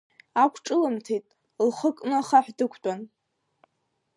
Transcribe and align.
Ақәҿылымҭит, 0.43 1.25
лхы 1.67 1.89
кны 1.95 2.15
ахаҳә 2.19 2.51
дықәтәан. 2.57 3.01